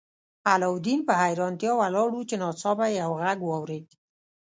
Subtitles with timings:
[0.51, 3.87] علاوالدین په حیرانتیا ولاړ و چې ناڅاپه یې یو غږ واورید.